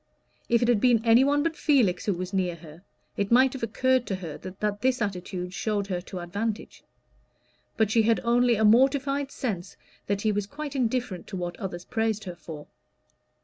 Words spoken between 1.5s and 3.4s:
Felix who was near her, it